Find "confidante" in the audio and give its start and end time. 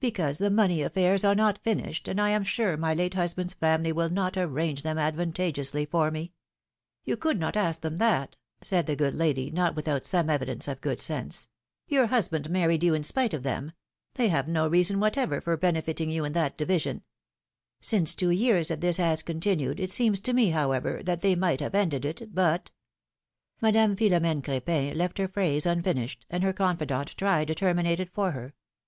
26.52-27.16